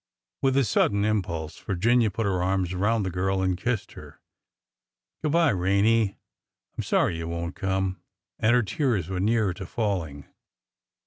[0.41, 4.19] With a sudden impulse Virginia put her arms around the girl and kissed her."
[5.21, 6.15] Good by, Rene.
[6.15, 6.15] I
[6.75, 8.01] 'm sorry you won't come."
[8.39, 10.25] And her tears were near to falling.